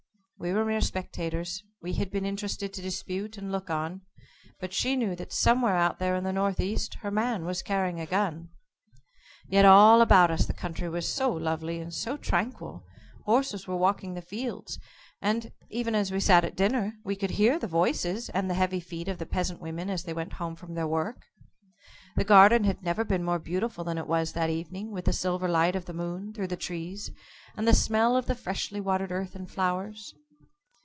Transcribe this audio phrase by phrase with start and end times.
[0.43, 1.61] We were mere spectators.
[1.83, 4.01] We had been interested to dispute and look on.
[4.59, 8.07] But she knew that somewhere out there in the northeast her man was carrying a
[8.07, 8.49] gun.
[9.47, 12.83] Yet all about us the country was so lovely and so tranquil,
[13.25, 14.79] horses were walking the fields,
[15.21, 18.79] and, even as we sat at dinner, we could hear the voices and the heavy
[18.79, 21.27] feet of the peasant women as they went home from their work.
[22.15, 25.47] The garden had never been more beautiful than it was that evening, with the silver
[25.47, 27.11] light of the moon through the trees,
[27.55, 30.15] and the smell of the freshly watered earth and flowers.